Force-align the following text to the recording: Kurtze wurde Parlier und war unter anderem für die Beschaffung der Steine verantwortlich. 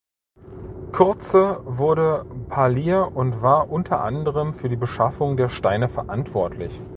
Kurtze 0.93 1.61
wurde 1.63 2.25
Parlier 2.49 3.11
und 3.15 3.43
war 3.43 3.69
unter 3.69 4.03
anderem 4.03 4.55
für 4.55 4.67
die 4.67 4.75
Beschaffung 4.75 5.37
der 5.37 5.49
Steine 5.49 5.87
verantwortlich. 5.89 6.81